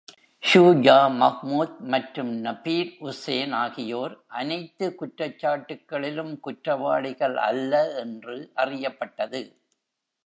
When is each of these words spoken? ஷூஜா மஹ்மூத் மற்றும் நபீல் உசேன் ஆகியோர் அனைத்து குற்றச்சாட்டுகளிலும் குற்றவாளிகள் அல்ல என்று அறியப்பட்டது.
ஷூஜா 0.43 0.95
மஹ்மூத் 1.17 1.75
மற்றும் 1.93 2.31
நபீல் 2.45 2.93
உசேன் 3.01 3.53
ஆகியோர் 3.59 4.15
அனைத்து 4.39 4.87
குற்றச்சாட்டுகளிலும் 4.99 6.33
குற்றவாளிகள் 6.39 7.37
அல்ல 7.49 7.73
என்று 7.95 8.37
அறியப்பட்டது. 8.55 9.43